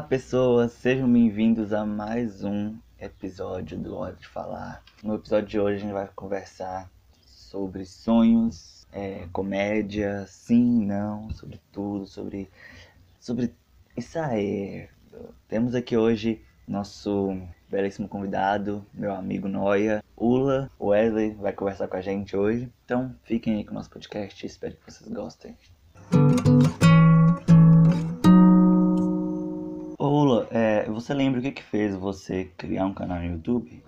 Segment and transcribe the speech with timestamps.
[0.00, 4.82] Olá, pessoas, sejam bem-vindos a mais um episódio do Hora de Falar.
[5.04, 6.90] No episódio de hoje a gente vai conversar
[7.26, 12.50] sobre sonhos, é, comédia, sim, não, sobre tudo, sobre,
[13.20, 13.52] sobre
[13.94, 14.88] isso aí.
[15.46, 17.38] Temos aqui hoje nosso
[17.68, 22.72] belíssimo convidado, meu amigo Noia, Ula Wesley, vai conversar com a gente hoje.
[22.86, 25.54] Então fiquem aí com o nosso podcast, espero que vocês gostem.
[30.10, 33.82] Ula, é, você lembra o que, que fez você criar um canal no YouTube?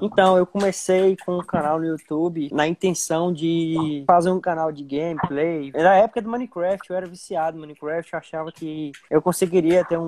[0.00, 4.84] Então, eu comecei com um canal no YouTube na intenção de fazer um canal de
[4.84, 5.72] gameplay.
[5.72, 9.98] Na época do Minecraft, eu era viciado no Minecraft, eu achava que eu conseguiria ter
[9.98, 10.06] um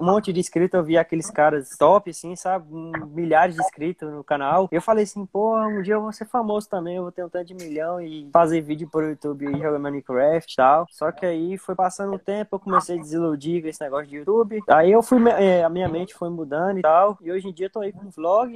[0.00, 0.78] monte de inscritos.
[0.78, 2.66] Eu via aqueles caras top, assim, sabe?
[3.10, 4.68] Milhares de inscritos no canal.
[4.70, 7.28] Eu falei assim, pô, um dia eu vou ser famoso também, eu vou ter um
[7.28, 10.86] tanto de milhão e fazer vídeo pro YouTube e jogar Minecraft e tal.
[10.90, 14.16] Só que aí foi passando o tempo, eu comecei a desiludir com esse negócio de
[14.16, 14.62] YouTube.
[14.68, 17.18] Aí eu fui, é, a minha mente foi mudando e tal.
[17.20, 18.52] E hoje em dia eu tô aí com vlog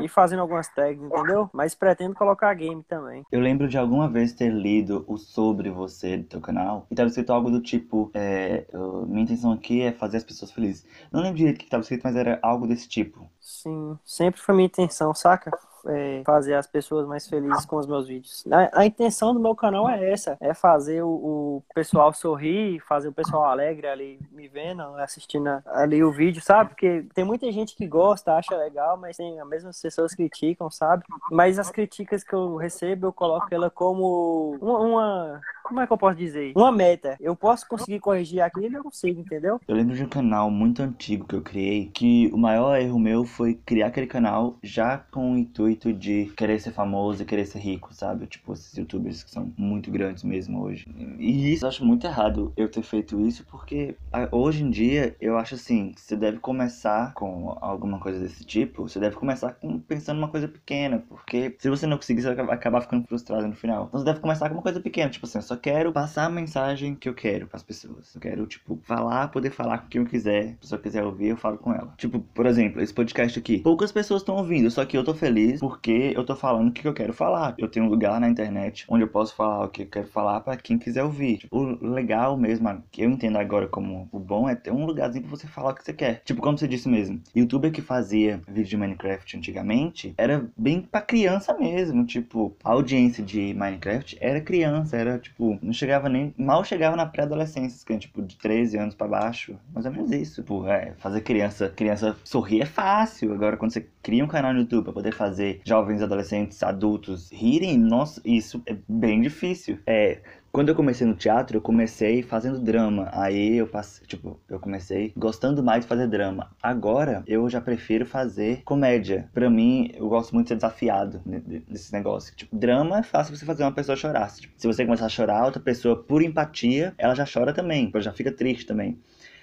[0.00, 1.50] e fazendo algumas tags, entendeu?
[1.52, 3.24] Mas pretendo colocar game também.
[3.30, 7.08] Eu lembro de alguma vez ter lido o sobre você do teu canal e tava
[7.08, 10.86] escrito algo do tipo: é, eu, minha intenção aqui é fazer as pessoas felizes.
[11.10, 13.30] Não lembro direito o que tava escrito, mas era algo desse tipo.
[13.40, 15.50] Sim, sempre foi minha intenção, saca?
[15.86, 18.44] É, fazer as pessoas mais felizes com os meus vídeos.
[18.50, 23.08] A, a intenção do meu canal é essa, é fazer o, o, pessoal sorrir, fazer
[23.08, 26.70] o pessoal alegre ali me vendo, assistindo ali o vídeo, sabe?
[26.70, 31.04] Porque tem muita gente que gosta, acha legal, mas tem as mesmas pessoas criticam, sabe?
[31.30, 35.92] Mas as críticas que eu recebo, eu coloco ela como uma, uma como é que
[35.92, 36.52] eu posso dizer?
[36.56, 37.16] Uma meta.
[37.20, 39.60] Eu posso conseguir corrigir aquilo, eu consigo, entendeu?
[39.68, 43.24] Eu lembro de um canal muito antigo que eu criei, que o maior erro meu
[43.24, 47.60] foi criar aquele canal já com o intuito de querer ser famoso e querer ser
[47.60, 48.26] rico, sabe?
[48.26, 50.88] Tipo, esses youtubers que são muito grandes mesmo hoje.
[51.20, 53.94] E isso eu acho muito errado eu ter feito isso, porque
[54.32, 58.98] hoje em dia eu acho assim, você deve começar com alguma coisa desse tipo, você
[58.98, 62.80] deve começar com, pensando numa coisa pequena, porque se você não conseguir, você vai acabar
[62.80, 63.86] ficando frustrado no final.
[63.86, 66.94] Então você deve começar com uma coisa pequena, tipo assim, só quero passar a mensagem
[66.94, 68.14] que eu quero para as pessoas.
[68.14, 70.44] Eu quero, tipo, falar, poder falar com quem eu quiser.
[70.44, 71.94] Se a pessoa quiser ouvir, eu falo com ela.
[71.96, 73.58] Tipo, por exemplo, esse podcast aqui.
[73.58, 76.86] Poucas pessoas estão ouvindo, só que eu tô feliz porque eu tô falando o que
[76.86, 77.54] eu quero falar.
[77.58, 80.40] Eu tenho um lugar na internet onde eu posso falar o que eu quero falar
[80.40, 81.38] para quem quiser ouvir.
[81.38, 85.24] Tipo, o legal mesmo, que eu entendo agora como o bom, é ter um lugarzinho
[85.24, 86.22] pra você falar o que você quer.
[86.24, 91.00] Tipo, como você disse mesmo, youtuber que fazia vídeo de Minecraft antigamente era bem pra
[91.00, 92.04] criança mesmo.
[92.04, 96.34] Tipo, a audiência de Minecraft era criança, era tipo não chegava nem.
[96.36, 99.58] Mal chegava na pré-adolescência, que é tipo de 13 anos para baixo.
[99.72, 100.42] Mais ou menos isso.
[100.42, 103.32] Tipo, é, fazer criança, criança sorrir é fácil.
[103.32, 107.78] Agora, quando você cria um canal no YouTube pra poder fazer jovens, adolescentes, adultos rirem,
[107.78, 109.78] nossa, isso é bem difícil.
[109.86, 110.20] É,
[110.52, 113.08] quando eu comecei no teatro, eu comecei fazendo drama.
[113.12, 116.50] Aí eu passei, tipo, eu comecei gostando mais de fazer drama.
[116.62, 119.28] Agora eu já prefiro fazer comédia.
[119.32, 121.22] Para mim, eu gosto muito de ser desafiado
[121.68, 122.34] nesse negócio.
[122.34, 124.30] Tipo, drama é fácil você fazer uma pessoa chorar.
[124.32, 128.12] Tipo, se você começar a chorar, outra pessoa, por empatia, ela já chora também, já
[128.12, 128.98] fica triste também.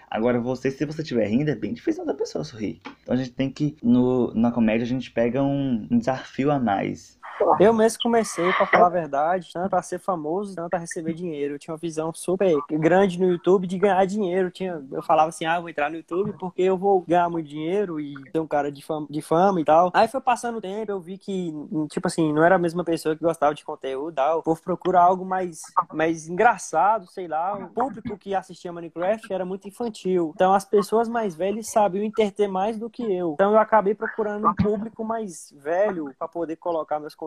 [0.09, 2.79] Agora, você, se você estiver rindo, é bem difícil outra pessoa sorrir.
[3.03, 6.59] Então a gente tem que, no, na comédia, a gente pega um, um desafio a
[6.59, 7.17] mais.
[7.59, 11.55] Eu mesmo comecei, para falar a verdade, tanto para ser famoso, tanto para receber dinheiro.
[11.55, 14.47] Eu tinha uma visão super grande no YouTube de ganhar dinheiro.
[14.47, 17.47] Eu, tinha, eu falava assim, ah, vou entrar no YouTube porque eu vou ganhar muito
[17.47, 19.91] dinheiro e ter um cara de fama, de fama e tal.
[19.93, 21.53] Aí foi passando o tempo, eu vi que,
[21.89, 24.39] tipo assim, não era a mesma pessoa que gostava de conteúdo tal.
[24.39, 25.61] O povo procura algo mais,
[25.93, 27.55] mais engraçado, sei lá.
[27.55, 30.31] O público que assistia Minecraft era muito infantil.
[30.35, 33.33] Então as pessoas mais velhas sabiam interter mais do que eu.
[33.33, 37.26] Então eu acabei procurando um público mais velho para poder colocar meus conteúdos.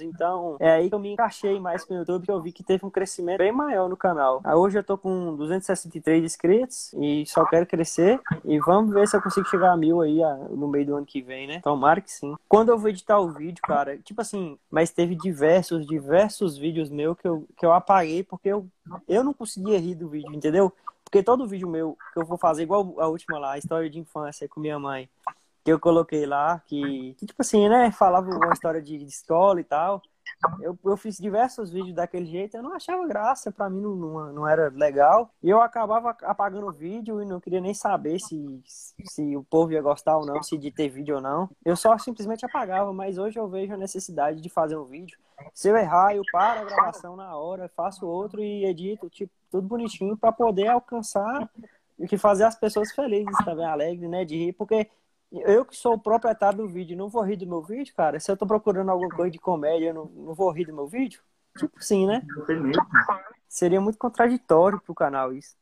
[0.00, 2.62] Então, é aí que eu me encaixei mais com o YouTube, que eu vi que
[2.62, 4.42] teve um crescimento bem maior no canal.
[4.44, 8.20] Hoje eu tô com 263 inscritos e só quero crescer.
[8.44, 10.20] E vamos ver se eu consigo chegar a mil aí
[10.50, 11.60] no meio do ano que vem, né?
[11.60, 12.36] Tomara que sim.
[12.48, 17.16] Quando eu vou editar o vídeo, cara, tipo assim, mas teve diversos, diversos vídeos meus
[17.16, 18.66] que eu, que eu apaguei porque eu,
[19.08, 20.72] eu não conseguia rir do vídeo, entendeu?
[21.04, 23.98] Porque todo vídeo meu que eu vou fazer, igual a última lá, a história de
[23.98, 25.08] infância com minha mãe,
[25.68, 29.60] que eu coloquei lá, que, que, tipo assim, né, falava uma história de, de escola
[29.60, 30.00] e tal.
[30.62, 34.32] Eu, eu fiz diversos vídeos daquele jeito, eu não achava graça, para mim não, não,
[34.32, 35.30] não, era legal.
[35.42, 39.72] E eu acabava apagando o vídeo e não queria nem saber se, se o povo
[39.72, 41.50] ia gostar ou não, se de ter vídeo ou não.
[41.62, 45.18] Eu só simplesmente apagava, mas hoje eu vejo a necessidade de fazer um vídeo.
[45.52, 49.68] Se eu errar, eu paro a gravação na hora, faço outro e edito, tipo, tudo
[49.68, 51.50] bonitinho para poder alcançar
[51.98, 54.88] e que fazer as pessoas felizes também, alegres, né, de rir, porque
[55.30, 58.18] eu que sou o proprietário do vídeo, não vou rir do meu vídeo, cara?
[58.18, 60.86] Se eu tô procurando alguma coisa de comédia, eu não, não vou rir do meu
[60.86, 61.20] vídeo?
[61.56, 62.22] Tipo sim, né?
[63.48, 65.56] Seria muito contraditório pro canal isso.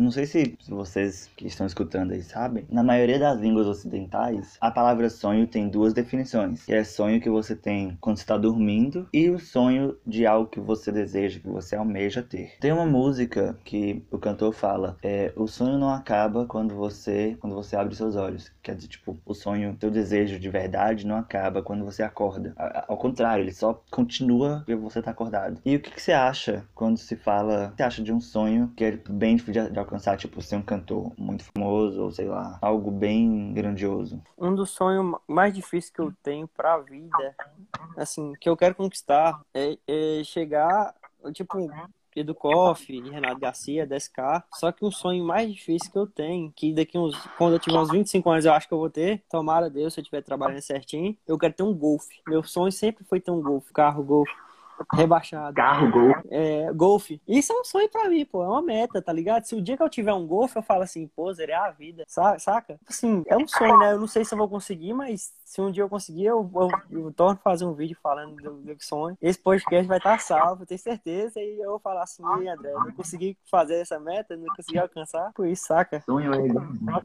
[0.00, 4.70] Não sei se vocês que estão escutando aí sabem, na maioria das línguas ocidentais, a
[4.70, 6.64] palavra sonho tem duas definições.
[6.64, 10.60] Que é sonho que você tem quando está dormindo e o sonho de algo que
[10.60, 12.52] você deseja, que você almeja ter.
[12.60, 17.54] Tem uma música que o cantor fala, é, o sonho não acaba quando você quando
[17.54, 18.52] você abre seus olhos.
[18.62, 22.54] Quer dizer, tipo, o sonho, teu desejo de verdade não acaba quando você acorda.
[22.88, 25.60] Ao contrário, ele só continua porque você está acordado.
[25.64, 28.84] E o que, que, você acha quando se fala, você acha de um sonho que
[28.84, 32.90] é bem de, de alcançar, tipo, ser um cantor muito famoso ou sei lá, algo
[32.90, 34.22] bem grandioso?
[34.38, 37.34] Um dos sonhos mais difíceis que eu tenho pra vida,
[37.96, 40.94] assim, que eu quero conquistar é, é chegar,
[41.32, 41.68] tipo,
[42.24, 44.44] do Koff, Renato Garcia, 10K.
[44.54, 47.16] Só que um sonho mais difícil que eu tenho, que daqui uns.
[47.38, 49.22] Quando eu tiver uns 25 anos, eu acho que eu vou ter.
[49.30, 51.16] Tomara Deus, se eu estiver trabalhando certinho.
[51.26, 52.04] Eu quero ter um Golf.
[52.28, 54.28] Meu sonho sempre foi ter um Golf, carro Golf
[54.92, 55.54] rebaixado.
[55.54, 56.16] Carro, Golf.
[56.30, 57.10] É, Golf.
[57.26, 58.42] Isso é um sonho pra mim, pô.
[58.42, 59.44] É uma meta, tá ligado?
[59.44, 62.04] Se o dia que eu tiver um Golf, eu falo assim, pô, zerei a vida.
[62.06, 62.78] Saca?
[62.88, 63.92] Assim, é um sonho, né?
[63.92, 66.68] Eu não sei se eu vou conseguir, mas se um dia eu conseguir, eu, eu,
[66.90, 69.16] eu torno fazer um vídeo falando do, do sonho.
[69.20, 71.40] Esse podcast vai estar salvo, tenho certeza.
[71.40, 75.32] E eu vou falar assim, André, eu não consegui fazer essa meta, não consegui alcançar.
[75.34, 76.00] Por isso, saca?
[76.02, 76.38] Sonho é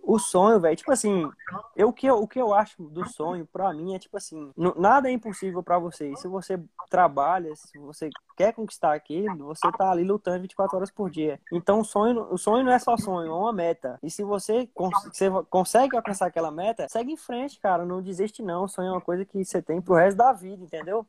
[0.04, 1.30] O sonho, velho, tipo assim,
[1.76, 4.52] eu, o, que eu, o que eu acho do sonho, pra mim, é tipo assim,
[4.78, 6.16] nada é impossível pra você.
[6.16, 11.10] Se você trabalha, se você quer conquistar aquilo, você tá ali lutando 24 horas por
[11.10, 11.40] dia.
[11.52, 14.00] Então o sonho, o sonho não é só sonho, é uma meta.
[14.02, 14.70] E se você,
[15.12, 17.86] você consegue alcançar aquela meta, segue em frente, cara.
[17.86, 18.64] Não desiste não.
[18.64, 21.06] O sonho é uma coisa que você tem pro resto da vida, entendeu?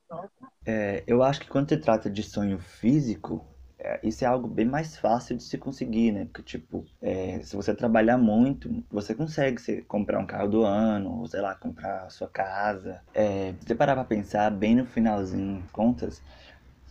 [0.65, 3.45] É, eu acho que quando se trata de sonho físico,
[3.79, 6.25] é, isso é algo bem mais fácil de se conseguir, né?
[6.25, 11.21] Porque, tipo, é, se você trabalhar muito, você consegue se, comprar um carro do ano,
[11.21, 13.01] ou sei lá, comprar a sua casa.
[13.15, 16.23] É, se você parar pra pensar, bem no finalzinho, contas,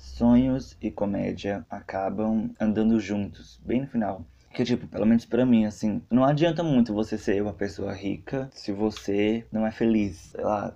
[0.06, 4.26] sonhos e comédia acabam andando juntos, bem no final.
[4.54, 8.50] Que, tipo, pelo menos pra mim, assim, não adianta muito você ser uma pessoa rica
[8.54, 10.32] se você não é feliz.
[10.32, 10.74] Sei lá,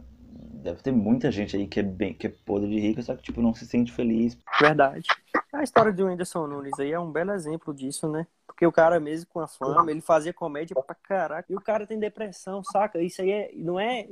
[0.62, 3.24] deve ter muita gente aí que é bem que é podre de rica, só que,
[3.24, 4.38] tipo, não se sente feliz.
[4.60, 5.08] Verdade.
[5.54, 8.28] A história do Whindersson Nunes aí é um belo exemplo disso, né?
[8.50, 11.46] Porque o cara, mesmo com a fama, ele fazia comédia pra caraca.
[11.50, 13.00] E o cara tem depressão, saca?
[13.02, 14.08] Isso aí é, não é.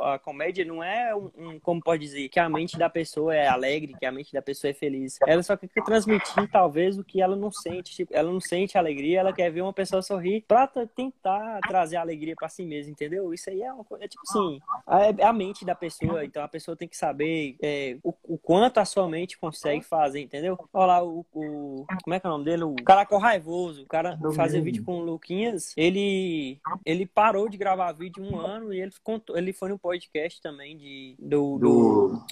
[0.00, 2.28] A, a comédia não é um, um, Como pode dizer?
[2.30, 5.18] Que a mente da pessoa é alegre, que a mente da pessoa é feliz.
[5.26, 7.94] Ela só quer transmitir, talvez, o que ela não sente.
[7.94, 12.34] Tipo, ela não sente alegria, ela quer ver uma pessoa sorrir pra tentar trazer alegria
[12.34, 13.32] pra si mesma, entendeu?
[13.34, 14.04] Isso aí é uma coisa.
[14.04, 14.58] É tipo assim.
[15.18, 16.24] É a mente da pessoa.
[16.24, 20.20] Então a pessoa tem que saber é, o, o, quanto a sua mente consegue fazer,
[20.20, 20.58] entendeu?
[20.72, 21.84] Olha lá, o, o.
[22.02, 22.64] Como é que é o nome dele?
[22.64, 23.82] O Caracol Raivoso famoso.
[23.82, 28.72] O cara fazia vídeo com o Luquinhas, ele, ele parou de gravar vídeo um ano
[28.72, 32.22] e ele, contou, ele foi no podcast também de, do, do,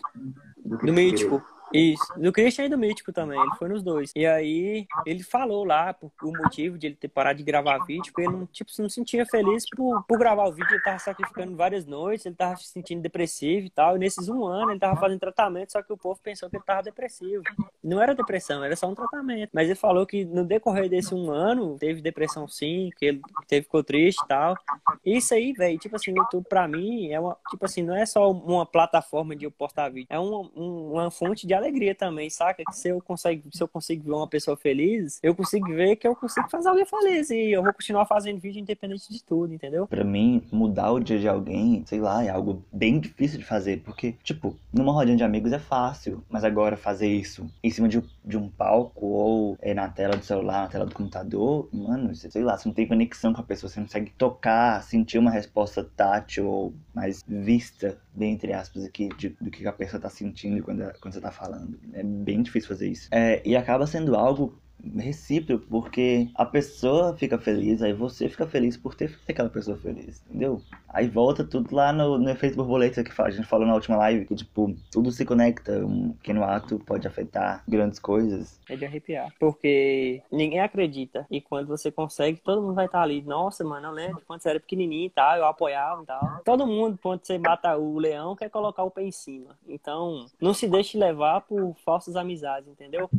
[0.64, 1.42] do, do Mítico.
[1.74, 4.12] Isso, do Christian e do Mítico também, ele foi nos dois.
[4.14, 8.12] E aí ele falou lá por, o motivo de ele ter parado de gravar vídeo,
[8.12, 11.00] porque ele não, tipo, não se sentia feliz por, por gravar o vídeo, ele tava
[11.00, 13.96] sacrificando várias noites, ele tava se sentindo depressivo e tal.
[13.96, 16.64] E nesses um ano ele tava fazendo tratamento, só que o povo pensou que ele
[16.64, 17.42] tava depressivo.
[17.82, 19.50] Não era depressão, era só um tratamento.
[19.52, 23.64] Mas ele falou que no decorrer desse um ano, teve depressão sim, que ele teve,
[23.64, 24.56] ficou triste e tal.
[25.04, 28.06] Isso aí, velho, tipo assim, o YouTube pra mim é uma, tipo assim, não é
[28.06, 31.63] só uma plataforma de eu postar vídeo, é uma, uma fonte de alegria
[31.94, 32.62] também, saca?
[32.64, 36.06] Que se eu consigo, se eu consigo ver uma pessoa feliz, eu consigo ver que
[36.06, 39.86] eu consigo fazer alguém feliz e eu vou continuar fazendo vídeo independente de tudo, entendeu?
[39.86, 43.82] Para mim, mudar o dia de alguém, sei lá, é algo bem difícil de fazer,
[43.82, 48.03] porque, tipo, numa rodinha de amigos é fácil, mas agora fazer isso em cima de,
[48.24, 52.43] de um palco ou é, na tela do celular, na tela do computador, mano, sei
[52.43, 55.84] lá, você não tem conexão com a pessoa, você não consegue tocar, sentir uma resposta
[55.84, 60.82] tátil ou mais vista, entre aspas, aqui, de, do que a pessoa tá sentindo quando,
[61.00, 61.78] quando você tá falando falando.
[61.93, 63.08] É bem difícil fazer isso.
[63.10, 64.58] É, e acaba sendo algo
[64.96, 69.76] recíproco, porque a pessoa fica feliz, aí você fica feliz por ter feito aquela pessoa
[69.76, 70.60] feliz, entendeu?
[70.88, 74.26] Aí volta tudo lá no, no efeito borboleta que a gente falou na última live,
[74.26, 78.60] que tipo, tudo se conecta, um pequeno ato pode afetar grandes coisas.
[78.69, 83.22] É de arrepiar, porque ninguém acredita, e quando você consegue, todo mundo vai estar ali,
[83.22, 86.41] nossa, mano, eu lembro quando você era pequenininho e tal, eu apoiava e tal.
[86.44, 89.56] Todo mundo, quando você mata o leão, quer colocar o pé em cima.
[89.67, 93.10] Então, não se deixe levar por falsas amizades, entendeu?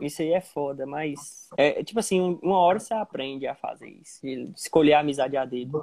[0.00, 4.20] Isso aí é foda, mas é tipo assim, uma hora você aprende a fazer isso,
[4.56, 5.82] escolher a amizade a dedo.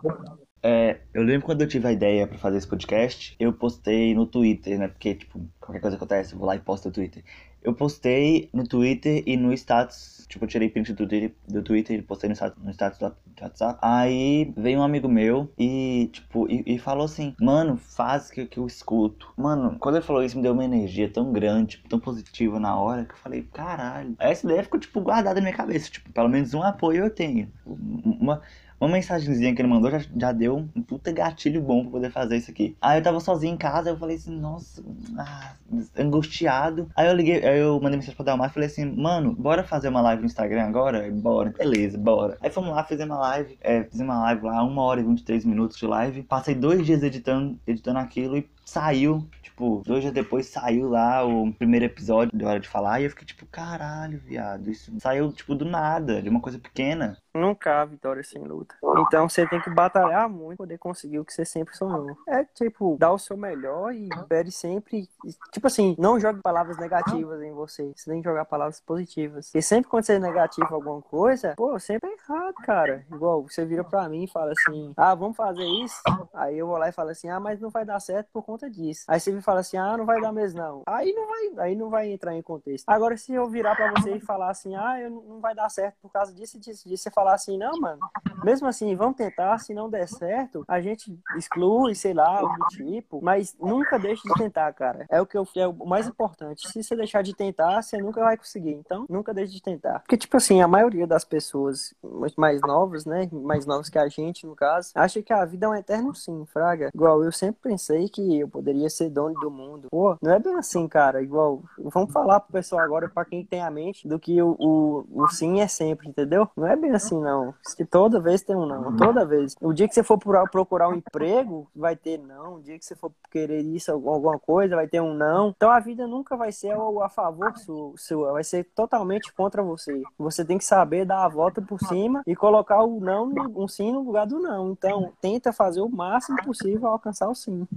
[0.62, 4.26] É, eu lembro quando eu tive a ideia para fazer esse podcast, eu postei no
[4.26, 4.88] Twitter, né?
[4.88, 7.24] Porque, tipo, qualquer coisa acontece, eu vou lá e posto no Twitter.
[7.64, 10.26] Eu postei no Twitter e no status.
[10.28, 13.14] Tipo, eu tirei print do Twitter, do Twitter e postei no status, no status do
[13.42, 13.80] WhatsApp.
[13.82, 18.58] Aí veio um amigo meu e, tipo, e, e falou assim: Mano, faz que, que
[18.58, 19.32] eu escuto.
[19.38, 23.06] Mano, quando ele falou isso, me deu uma energia tão grande, tão positiva na hora,
[23.06, 24.16] que eu falei: Caralho.
[24.20, 25.90] Essa ideia ficou, tipo, guardada na minha cabeça.
[25.90, 27.52] Tipo, pelo menos um apoio eu tenho.
[27.66, 28.42] Uma,
[28.84, 32.38] uma mensagenzinha que ele mandou já, já deu um puta gatilho bom pra poder fazer
[32.38, 32.76] isso aqui.
[32.82, 34.84] Aí eu tava sozinho em casa, eu falei assim, nossa,
[35.18, 35.54] ah,
[35.98, 36.90] angustiado.
[36.96, 39.88] Aí eu liguei, aí eu mandei mensagem pra Dalmar e falei assim, mano, bora fazer
[39.88, 41.10] uma live no Instagram agora?
[41.12, 42.38] Bora, beleza, bora.
[42.42, 45.46] Aí fomos lá, fizemos uma live, é, fizemos uma live lá, uma hora e 23
[45.46, 46.24] minutos de live.
[46.24, 51.52] Passei dois dias editando, editando aquilo e saiu, tipo, dois dias depois saiu lá o
[51.54, 55.56] primeiro episódio de Hora de Falar e eu fiquei tipo, caralho, viado, isso saiu, tipo,
[55.56, 57.18] do nada, de uma coisa pequena.
[57.34, 58.76] Nunca há vitória sem luta.
[59.00, 62.16] Então você tem que batalhar muito pra poder conseguir o que você sempre sonhou.
[62.28, 65.10] É tipo, dar o seu melhor e pede sempre.
[65.52, 67.92] Tipo assim, não jogue palavras negativas em você.
[67.96, 69.50] Você tem que jogar palavras positivas.
[69.56, 73.04] E sempre quando você é negativo alguma coisa, pô, sempre é errado, cara.
[73.12, 76.02] Igual você vira pra mim e fala assim: ah, vamos fazer isso.
[76.36, 78.53] Aí eu vou lá e falo assim: ah, mas não vai dar certo por conta
[78.70, 79.04] disso.
[79.08, 80.84] Aí você me fala assim: ah, não vai dar mesmo não.
[80.86, 82.88] Aí não vai, aí não vai entrar em contexto.
[82.88, 85.96] Agora, se eu virar pra você e falar assim: ah, eu não vai dar certo
[86.02, 88.00] por causa disso, disso, disso, você fala falar assim, não, mano,
[88.44, 92.68] mesmo assim, vamos tentar, se não der certo, a gente exclui, sei lá, algo do
[92.68, 95.06] tipo, mas nunca deixe de tentar, cara.
[95.10, 96.68] É o que eu, é o mais importante.
[96.68, 98.74] Se você deixar de tentar, você nunca vai conseguir.
[98.74, 100.00] Então, nunca deixe de tentar.
[100.00, 101.94] Porque, tipo assim, a maioria das pessoas
[102.38, 105.70] mais novas, né, mais novas que a gente, no caso, acha que a vida é
[105.70, 106.90] um eterno sim, fraga.
[106.94, 109.88] Igual, eu sempre pensei que eu poderia ser dono do mundo.
[109.90, 111.22] Pô, não é bem assim, cara.
[111.22, 115.06] Igual, vamos falar pro pessoal agora, pra quem tem a mente, do que o, o,
[115.24, 116.50] o sim é sempre, entendeu?
[116.56, 117.54] Não é bem assim assim, não.
[117.76, 119.56] Que toda vez tem um não, toda vez.
[119.62, 122.56] O dia que você for procurar um emprego, vai ter não.
[122.56, 125.50] O dia que você for querer isso, alguma coisa, vai ter um não.
[125.50, 127.54] Então a vida nunca vai ser a favor
[127.98, 130.02] sua, vai ser totalmente contra você.
[130.18, 133.92] Você tem que saber dar a volta por cima e colocar o não, um sim
[133.92, 134.72] no lugar do não.
[134.72, 137.68] Então tenta fazer o máximo possível alcançar o sim.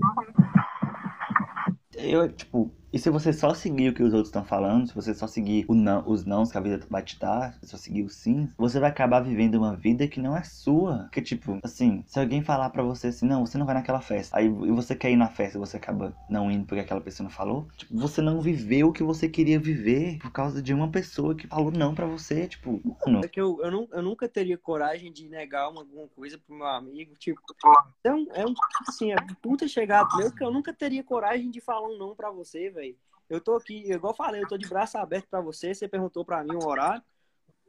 [1.96, 5.14] Eu, tipo, e se você só seguir o que os outros estão falando, se você
[5.14, 8.14] só seguir não, os nãos que a vida vai te dar, se só seguir os
[8.14, 11.08] sims, você vai acabar vivendo uma vida que não é sua.
[11.12, 14.38] Que tipo, assim, se alguém falar para você assim, não, você não vai naquela festa,
[14.38, 17.30] aí você quer ir na festa e você acaba não indo porque aquela pessoa não
[17.30, 21.34] falou, tipo, você não viveu o que você queria viver por causa de uma pessoa
[21.34, 23.24] que falou não para você, tipo, mano.
[23.24, 26.56] É que eu, eu, não, eu nunca teria coragem de negar uma, alguma coisa pro
[26.56, 27.40] meu amigo, tipo,
[28.04, 28.54] é um, é um
[28.88, 32.30] assim, é puta chegada meu que eu nunca teria coragem de falar um não para
[32.30, 32.96] você, velho.
[33.28, 35.74] Eu tô aqui, igual eu falei, eu tô de braço aberto para você.
[35.74, 37.02] Você perguntou para mim um horário.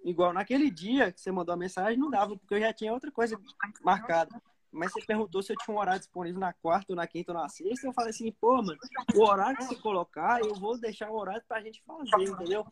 [0.04, 3.12] Igual naquele dia que você mandou a mensagem, não dava, porque eu já tinha outra
[3.12, 3.40] coisa
[3.82, 4.40] marcada.
[4.72, 7.38] Mas você perguntou se eu tinha um horário disponível na quarta, ou na quinta, ou
[7.38, 7.88] na sexta.
[7.88, 8.78] Eu falei assim, pô, mano,
[9.16, 12.66] o horário que você colocar, eu vou deixar o horário pra gente fazer, entendeu?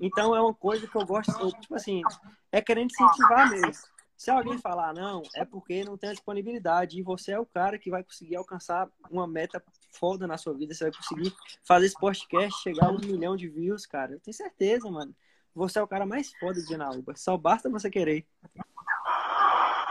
[0.00, 2.02] Então é uma coisa que eu gosto, tipo assim,
[2.52, 3.82] é querendo incentivar mesmo.
[4.18, 6.98] Se alguém falar não, é porque não tem a disponibilidade.
[6.98, 10.74] E você é o cara que vai conseguir alcançar uma meta foda na sua vida.
[10.74, 11.32] Você vai conseguir
[11.64, 14.14] fazer esse podcast chegar a um milhão de views, cara.
[14.14, 15.14] Eu tenho certeza, mano.
[15.54, 17.14] Você é o cara mais foda de Janaúba.
[17.16, 18.26] Só basta você querer.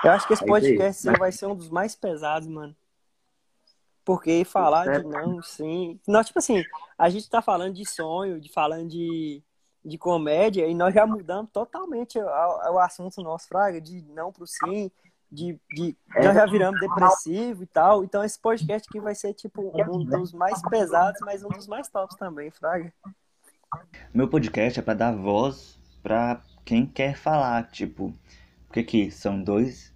[0.04, 2.76] Eu acho que esse podcast sim, vai ser um dos mais pesados, mano.
[4.04, 6.02] Porque falar de não, sim.
[6.06, 6.64] Não, tipo assim,
[6.98, 9.42] a gente tá falando de sonho, de falando de
[9.88, 14.92] de comédia e nós já mudamos totalmente o, assunto nosso, Fraga, de não pro sim,
[15.32, 16.26] de, de é.
[16.26, 18.04] nós já viramos depressivo e tal.
[18.04, 21.88] Então esse podcast aqui vai ser tipo um dos mais pesados, mas um dos mais
[21.88, 22.94] tops também, Fraga.
[24.14, 28.14] Meu podcast é para dar voz para quem quer falar, tipo,
[28.68, 29.96] porque aqui são dois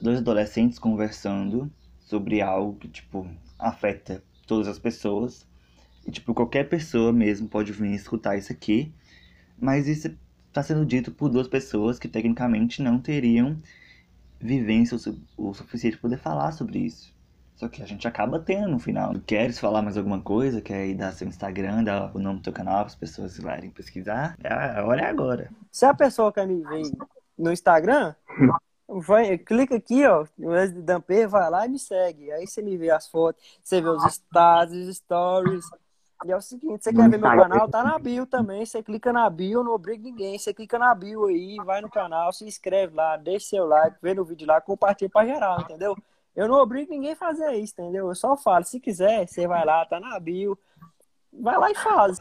[0.00, 5.46] dois adolescentes conversando sobre algo que tipo afeta todas as pessoas.
[6.04, 8.92] E tipo, qualquer pessoa mesmo pode vir escutar isso aqui
[9.58, 10.16] mas isso
[10.48, 13.56] está sendo dito por duas pessoas que tecnicamente não teriam
[14.40, 14.96] vivência
[15.36, 17.14] o suficiente para poder falar sobre isso.
[17.56, 19.14] Só que a gente acaba tendo no final.
[19.26, 20.60] Queres falar mais alguma coisa?
[20.60, 23.70] Quer ir dar seu Instagram, dar o nome do teu canal para as pessoas irem
[23.70, 24.36] pesquisar?
[24.42, 25.50] É, a hora é agora.
[25.70, 26.90] Se a pessoa quer me ver
[27.38, 28.14] no Instagram,
[28.88, 32.30] vai, clica aqui, ó, no Damper, vai lá e me segue.
[32.32, 35.64] Aí você me vê as fotos, você vê os status, os stories,
[36.24, 37.68] e é o seguinte, você quer ver meu canal?
[37.68, 38.64] Tá na bio também.
[38.64, 40.38] Você clica na bio, não obriga ninguém.
[40.38, 44.14] Você clica na bio aí, vai no canal, se inscreve lá, deixa seu like, vê
[44.14, 45.94] no vídeo lá, compartilha pra geral, entendeu?
[46.34, 48.08] Eu não obrigo ninguém a fazer isso, entendeu?
[48.08, 50.58] Eu só falo, se quiser, você vai lá, tá na bio,
[51.32, 52.18] vai lá e faz.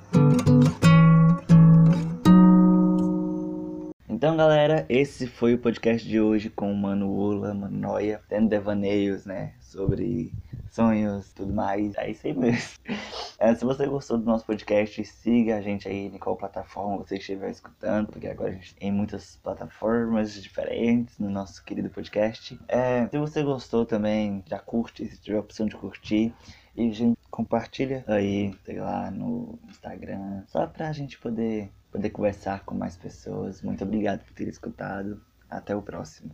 [4.07, 8.47] Então, galera, esse foi o podcast de hoje com o Mano Ula, Mano Noia, tendo
[8.49, 10.31] devaneios, né, sobre
[10.73, 11.95] sonhos, tudo mais.
[11.95, 12.79] É isso aí mesmo.
[13.39, 17.17] É, se você gostou do nosso podcast, siga a gente aí em qual plataforma você
[17.17, 22.57] estiver escutando, porque agora a gente tem muitas plataformas diferentes no nosso querido podcast.
[22.69, 26.33] É, se você gostou também, já curte, se tiver a opção de curtir.
[26.73, 32.75] E, gente, compartilha aí, sei lá, no Instagram, só pra gente poder, poder conversar com
[32.75, 33.61] mais pessoas.
[33.61, 35.21] Muito obrigado por ter escutado.
[35.49, 36.31] Até o próximo.